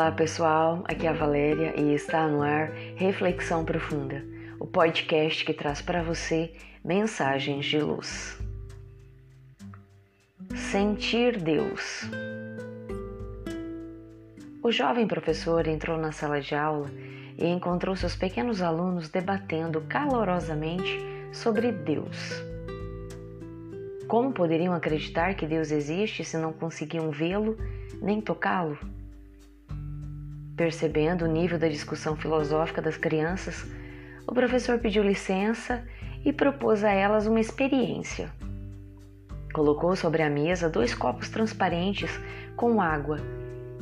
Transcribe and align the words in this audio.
Olá 0.00 0.12
pessoal, 0.12 0.82
aqui 0.86 1.06
é 1.06 1.10
a 1.10 1.12
Valéria 1.12 1.78
e 1.78 1.92
está 1.92 2.26
no 2.26 2.40
ar 2.40 2.72
Reflexão 2.96 3.66
Profunda, 3.66 4.24
o 4.58 4.66
podcast 4.66 5.44
que 5.44 5.52
traz 5.52 5.82
para 5.82 6.02
você 6.02 6.54
mensagens 6.82 7.66
de 7.66 7.78
luz. 7.78 8.40
Sentir 10.54 11.38
Deus. 11.38 12.08
O 14.62 14.72
jovem 14.72 15.06
professor 15.06 15.66
entrou 15.66 15.98
na 15.98 16.12
sala 16.12 16.40
de 16.40 16.54
aula 16.54 16.88
e 17.36 17.46
encontrou 17.46 17.94
seus 17.94 18.16
pequenos 18.16 18.62
alunos 18.62 19.10
debatendo 19.10 19.82
calorosamente 19.82 20.98
sobre 21.30 21.72
Deus. 21.72 22.42
Como 24.08 24.32
poderiam 24.32 24.72
acreditar 24.72 25.34
que 25.34 25.46
Deus 25.46 25.70
existe 25.70 26.24
se 26.24 26.38
não 26.38 26.54
conseguiam 26.54 27.10
vê-lo 27.10 27.54
nem 28.00 28.18
tocá-lo? 28.18 28.78
Percebendo 30.60 31.24
o 31.24 31.26
nível 31.26 31.58
da 31.58 31.68
discussão 31.68 32.14
filosófica 32.14 32.82
das 32.82 32.98
crianças, 32.98 33.66
o 34.26 34.34
professor 34.34 34.78
pediu 34.78 35.02
licença 35.02 35.82
e 36.22 36.34
propôs 36.34 36.84
a 36.84 36.90
elas 36.90 37.26
uma 37.26 37.40
experiência. 37.40 38.30
Colocou 39.54 39.96
sobre 39.96 40.20
a 40.20 40.28
mesa 40.28 40.68
dois 40.68 40.94
copos 40.94 41.30
transparentes 41.30 42.10
com 42.56 42.78
água 42.78 43.16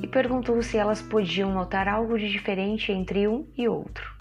e 0.00 0.06
perguntou 0.06 0.62
se 0.62 0.76
elas 0.76 1.02
podiam 1.02 1.52
notar 1.52 1.88
algo 1.88 2.16
de 2.16 2.30
diferente 2.30 2.92
entre 2.92 3.26
um 3.26 3.44
e 3.56 3.66
outro. 3.66 4.14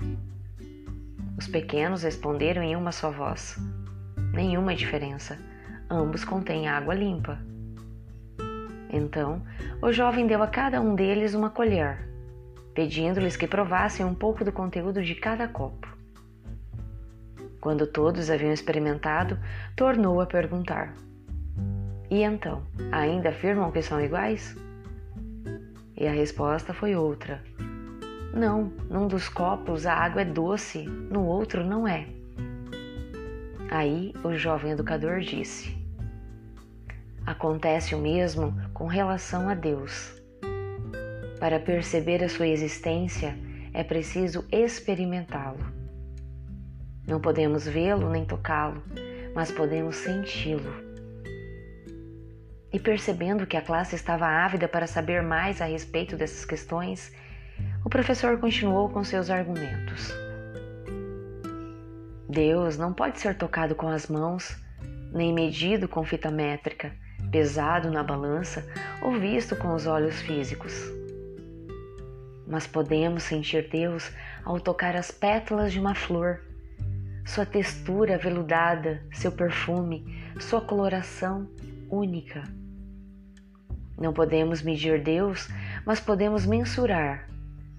Os 1.38 1.48
pequenos 1.48 2.02
responderam 2.02 2.64
em 2.64 2.76
uma 2.76 2.92
só 2.92 3.12
voz: 3.12 3.56
Nenhuma 4.34 4.74
diferença. 4.74 5.38
Ambos 5.88 6.26
contêm 6.26 6.68
água 6.68 6.96
limpa. 6.96 7.38
Então, 8.90 9.44
o 9.80 9.92
jovem 9.92 10.26
deu 10.26 10.42
a 10.42 10.48
cada 10.48 10.82
um 10.82 10.96
deles 10.96 11.36
uma 11.36 11.52
colher 11.52 12.17
pedindo-lhes 12.78 13.36
que 13.36 13.48
provassem 13.48 14.06
um 14.06 14.14
pouco 14.14 14.46
do 14.46 14.52
conteúdo 14.52 15.02
de 15.02 15.16
cada 15.16 15.48
copo. 15.48 15.88
Quando 17.60 17.88
todos 17.88 18.30
haviam 18.30 18.54
experimentado, 18.54 19.36
tornou 19.76 20.22
a 20.22 20.28
perguntar: 20.28 20.94
E 22.08 22.22
então, 22.22 22.62
ainda 22.92 23.30
afirmam 23.30 23.72
que 23.72 23.82
são 23.82 24.00
iguais? 24.00 24.56
E 25.98 26.06
a 26.06 26.12
resposta 26.12 26.72
foi 26.72 26.96
outra: 26.96 27.44
Não, 28.32 28.72
num 28.92 29.08
dos 29.08 29.28
copos 29.28 29.88
a 29.88 29.96
água 29.96 30.22
é 30.22 30.26
doce, 30.26 30.84
no 30.84 31.26
outro 31.26 31.64
não 31.64 31.88
é. 31.88 32.06
Aí 33.72 34.14
o 34.24 34.36
jovem 34.36 34.74
educador 34.74 35.22
disse: 35.22 35.76
Acontece 37.26 37.96
o 37.96 37.98
mesmo 37.98 38.56
com 38.72 38.86
relação 38.86 39.50
a 39.50 39.56
Deus. 39.56 40.16
Para 41.40 41.60
perceber 41.60 42.24
a 42.24 42.30
sua 42.30 42.48
existência, 42.48 43.38
é 43.72 43.84
preciso 43.84 44.44
experimentá-lo. 44.52 45.64
Não 47.08 47.22
podemos 47.22 47.68
vê-lo 47.68 48.10
nem 48.10 48.26
tocá-lo, 48.26 48.82
mas 49.36 49.52
podemos 49.52 49.98
senti-lo. 49.98 50.74
E 52.74 52.80
percebendo 52.80 53.46
que 53.46 53.56
a 53.56 53.62
classe 53.62 53.96
estava 53.96 54.26
ávida 54.26 54.68
para 54.68 54.88
saber 54.88 55.22
mais 55.22 55.62
a 55.62 55.66
respeito 55.66 56.18
dessas 56.18 56.44
questões, 56.44 57.14
o 57.86 57.90
professor 57.90 58.40
continuou 58.40 58.90
com 58.90 59.04
seus 59.04 59.30
argumentos. 59.30 60.12
Deus 62.28 62.78
não 62.78 62.92
pode 62.92 63.20
ser 63.20 63.38
tocado 63.38 63.76
com 63.76 63.88
as 63.88 64.08
mãos, 64.08 64.58
nem 65.14 65.32
medido 65.32 65.88
com 65.88 66.04
fita 66.04 66.32
métrica, 66.32 66.92
pesado 67.32 67.92
na 67.92 68.02
balança 68.02 68.68
ou 69.04 69.12
visto 69.20 69.56
com 69.56 69.76
os 69.76 69.86
olhos 69.86 70.20
físicos 70.22 70.97
mas 72.48 72.66
podemos 72.66 73.24
sentir 73.24 73.68
Deus 73.70 74.12
ao 74.46 74.60
tocar 74.60 74.96
as 74.96 75.12
pétalas 75.12 75.74
de 75.74 75.80
uma 75.80 75.94
flor, 75.94 76.42
sua 77.26 77.46
textura 77.46 78.18
veludada, 78.18 79.04
seu 79.12 79.32
perfume, 79.32 80.06
sua 80.40 80.62
coloração 80.62 81.50
única. 81.90 82.44
Não 84.00 84.14
podemos 84.14 84.62
medir 84.62 85.04
Deus, 85.04 85.50
mas 85.86 86.00
podemos 86.00 86.46
mensurar 86.46 87.28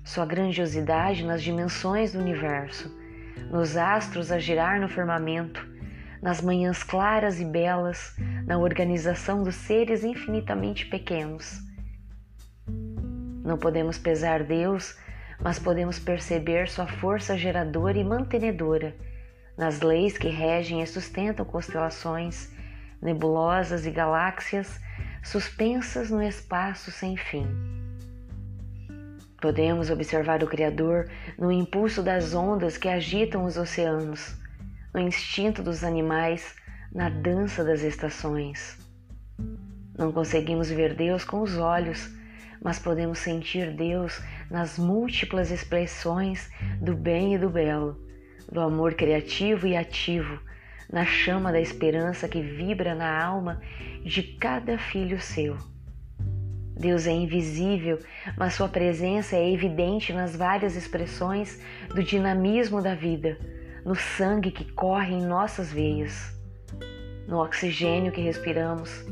sua 0.04 0.26
grandiosidade 0.26 1.24
nas 1.24 1.42
dimensões 1.42 2.12
do 2.12 2.18
universo, 2.18 2.94
nos 3.50 3.76
astros 3.76 4.30
a 4.30 4.38
girar 4.38 4.80
no 4.80 4.88
firmamento, 4.88 5.66
nas 6.20 6.42
manhãs 6.42 6.82
claras 6.82 7.40
e 7.40 7.44
belas, 7.44 8.14
na 8.44 8.58
organização 8.58 9.42
dos 9.42 9.54
seres 9.54 10.04
infinitamente 10.04 10.86
pequenos 10.86 11.67
não 13.44 13.59
podemos 13.59 13.99
pesar 13.99 14.43
Deus, 14.43 14.97
mas 15.41 15.59
podemos 15.59 15.99
perceber 15.99 16.69
sua 16.69 16.87
força 16.87 17.37
geradora 17.37 17.99
e 17.99 18.04
mantenedora 18.04 18.94
nas 19.59 19.81
leis 19.81 20.16
que 20.16 20.28
regem 20.28 20.81
e 20.81 20.87
sustentam 20.87 21.44
constelações, 21.44 22.53
nebulosas 23.03 23.84
e 23.84 23.91
galáxias 23.91 24.81
suspensas 25.22 26.10
no 26.10 26.22
espaço 26.22 26.93
sem 26.93 27.16
fim. 27.16 27.44
Podemos 29.41 29.91
observar 29.91 30.43
o 30.43 30.47
Criador 30.47 31.10
no 31.37 31.50
impulso 31.50 32.03
das 32.03 32.34
ondas 32.34 32.78
que 32.78 32.88
agitam 32.88 33.44
os 33.44 33.56
oceanos, 33.56 34.37
no 34.94 35.00
instinto 35.00 35.62
dos 35.62 35.82
animais, 35.82 36.55
na 36.93 37.09
dança 37.09 37.65
das 37.65 37.82
estações. 37.82 38.78
Não 39.97 40.12
conseguimos 40.12 40.70
ver 40.70 40.94
Deus 40.94 41.25
com 41.25 41.41
os 41.41 41.56
olhos, 41.59 42.09
mas 42.62 42.78
podemos 42.78 43.19
sentir 43.19 43.72
Deus 43.72 44.22
nas 44.50 44.78
múltiplas 44.78 45.50
expressões 45.50 46.50
do 46.80 46.94
bem 46.94 47.34
e 47.34 47.38
do 47.38 47.48
belo, 47.48 47.98
do 48.50 48.60
amor 48.60 48.94
criativo 48.94 49.66
e 49.66 49.76
ativo, 49.76 50.41
na 50.91 51.04
chama 51.04 51.52
da 51.52 51.60
esperança 51.60 52.28
que 52.28 52.41
vibra 52.41 52.94
na 52.94 53.22
alma 53.22 53.60
de 54.04 54.22
cada 54.22 54.78
filho 54.78 55.20
seu. 55.20 55.56
Deus 56.78 57.06
é 57.06 57.12
invisível, 57.12 57.98
mas 58.36 58.54
Sua 58.54 58.69
presença 58.69 59.36
é 59.36 59.52
evidente 59.52 60.12
nas 60.12 60.36
várias 60.36 60.76
expressões 60.76 61.60
do 61.88 62.02
dinamismo 62.02 62.80
da 62.80 62.94
vida, 62.94 63.36
no 63.84 63.94
sangue 63.94 64.50
que 64.50 64.64
corre 64.72 65.14
em 65.14 65.26
nossas 65.26 65.72
veias, 65.72 66.32
no 67.26 67.42
oxigênio 67.42 68.12
que 68.12 68.20
respiramos 68.20 69.04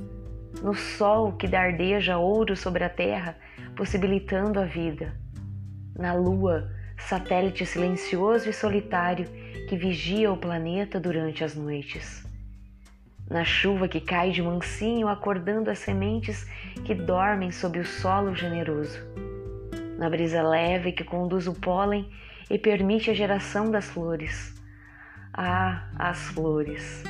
no 0.62 0.74
sol 0.74 1.32
que 1.32 1.46
dardeja 1.46 2.18
ouro 2.18 2.56
sobre 2.56 2.84
a 2.84 2.88
terra, 2.88 3.36
possibilitando 3.76 4.58
a 4.58 4.64
vida, 4.64 5.14
na 5.96 6.14
lua, 6.14 6.70
satélite 6.98 7.66
silencioso 7.66 8.48
e 8.48 8.52
solitário 8.52 9.26
que 9.68 9.76
vigia 9.76 10.32
o 10.32 10.36
planeta 10.36 10.98
durante 10.98 11.44
as 11.44 11.54
noites, 11.54 12.26
na 13.28 13.44
chuva 13.44 13.88
que 13.88 14.00
cai 14.00 14.30
de 14.30 14.42
mansinho 14.42 15.08
acordando 15.08 15.70
as 15.70 15.78
sementes 15.78 16.46
que 16.84 16.94
dormem 16.94 17.50
sob 17.50 17.78
o 17.78 17.84
solo 17.84 18.34
generoso, 18.34 18.98
na 19.98 20.08
brisa 20.08 20.42
leve 20.42 20.92
que 20.92 21.04
conduz 21.04 21.46
o 21.46 21.54
pólen 21.54 22.08
e 22.48 22.58
permite 22.58 23.10
a 23.10 23.14
geração 23.14 23.70
das 23.70 23.86
flores. 23.86 24.54
Ah, 25.32 25.90
as 25.98 26.28
flores! 26.28 27.02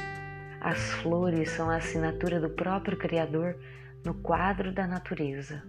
As 0.67 0.95
flores 0.95 1.51
são 1.51 1.71
a 1.71 1.77
assinatura 1.77 2.41
do 2.41 2.51
próprio 2.51 2.99
Criador 2.99 3.57
no 4.05 4.15
quadro 4.15 4.73
da 4.73 4.85
natureza. 4.85 5.63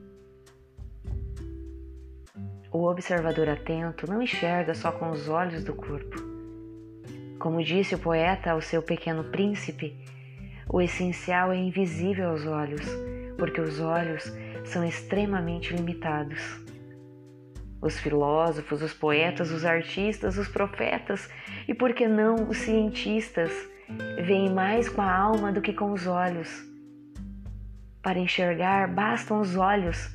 O 2.71 2.83
observador 2.89 3.47
atento 3.47 4.09
não 4.09 4.23
enxerga 4.23 4.73
só 4.73 4.91
com 4.91 5.11
os 5.11 5.29
olhos 5.29 5.63
do 5.63 5.75
corpo. 5.75 6.17
Como 7.37 7.63
disse 7.63 7.93
o 7.93 7.99
poeta 7.99 8.49
ao 8.49 8.59
seu 8.59 8.81
pequeno 8.81 9.25
príncipe, 9.25 9.95
o 10.67 10.81
essencial 10.81 11.51
é 11.51 11.57
invisível 11.57 12.31
aos 12.31 12.47
olhos, 12.47 12.89
porque 13.37 13.61
os 13.61 13.79
olhos 13.79 14.23
são 14.65 14.83
extremamente 14.83 15.75
limitados. 15.75 16.41
Os 17.79 17.99
filósofos, 17.99 18.81
os 18.81 18.93
poetas, 18.95 19.51
os 19.51 19.63
artistas, 19.63 20.39
os 20.39 20.47
profetas 20.47 21.29
e, 21.67 21.73
por 21.75 21.93
que 21.93 22.07
não, 22.07 22.49
os 22.49 22.57
cientistas 22.57 23.76
veem 24.23 24.51
mais 24.51 24.89
com 24.89 25.01
a 25.01 25.11
alma 25.11 25.51
do 25.51 25.61
que 25.61 25.73
com 25.73 25.91
os 25.91 26.07
olhos. 26.07 26.65
Para 28.01 28.19
enxergar 28.19 28.87
bastam 28.93 29.39
os 29.39 29.55
olhos, 29.55 30.13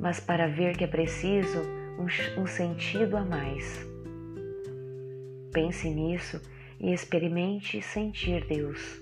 mas 0.00 0.20
para 0.20 0.48
ver 0.48 0.76
que 0.76 0.84
é 0.84 0.86
preciso 0.86 1.62
um, 1.98 2.42
um 2.42 2.46
sentido 2.46 3.16
a 3.16 3.24
mais. 3.24 3.86
Pense 5.52 5.88
nisso 5.88 6.40
e 6.80 6.92
experimente 6.92 7.80
sentir 7.80 8.44
Deus. 8.46 9.00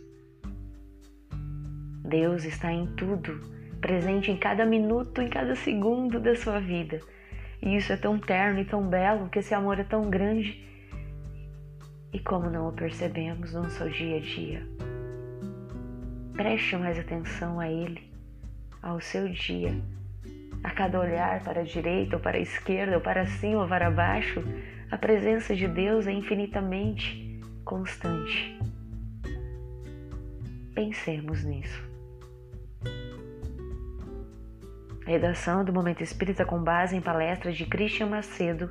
Deus 2.04 2.44
está 2.44 2.70
em 2.70 2.86
tudo, 2.94 3.40
presente 3.80 4.30
em 4.30 4.36
cada 4.36 4.66
minuto, 4.66 5.22
em 5.22 5.28
cada 5.28 5.54
segundo 5.54 6.20
da 6.20 6.34
sua 6.34 6.60
vida. 6.60 7.00
E 7.62 7.76
isso 7.76 7.92
é 7.92 7.96
tão 7.96 8.18
terno 8.18 8.60
e 8.60 8.64
tão 8.64 8.86
belo, 8.86 9.28
que 9.28 9.38
esse 9.38 9.54
amor 9.54 9.78
é 9.78 9.84
tão 9.84 10.10
grande 10.10 10.62
e 12.12 12.18
como 12.20 12.50
não 12.50 12.68
o 12.68 12.72
percebemos 12.72 13.54
no 13.54 13.68
seu 13.70 13.88
dia 13.88 14.16
a 14.18 14.20
dia. 14.20 14.66
Preste 16.34 16.76
mais 16.76 16.98
atenção 16.98 17.58
a 17.58 17.68
Ele, 17.68 18.10
ao 18.82 19.00
seu 19.00 19.28
dia, 19.28 19.80
A 20.64 20.70
cada 20.70 21.00
olhar 21.00 21.42
para 21.42 21.60
a 21.60 21.64
direita 21.64 22.16
ou 22.16 22.22
para 22.22 22.38
a 22.38 22.40
esquerda, 22.40 22.94
ou 22.94 23.00
para 23.00 23.26
cima 23.26 23.62
ou 23.62 23.68
para 23.68 23.90
baixo, 23.90 24.44
a 24.90 24.96
presença 24.96 25.56
de 25.56 25.66
Deus 25.66 26.06
é 26.06 26.12
infinitamente 26.12 27.40
constante. 27.64 28.56
Pensemos 30.72 31.42
nisso. 31.42 31.82
Redação 35.04 35.64
do 35.64 35.72
Momento 35.72 36.02
Espírita 36.02 36.44
com 36.44 36.62
base 36.62 36.96
em 36.96 37.00
palestras 37.00 37.56
de 37.56 37.66
Christian 37.66 38.06
Macedo. 38.06 38.70